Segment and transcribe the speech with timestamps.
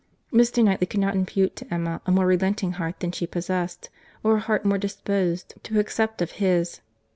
[0.33, 0.63] —Mr.
[0.63, 3.91] Knightley could not impute to Emma a more relenting heart than she possessed,
[4.23, 6.81] or a heart more disposed to accept of his.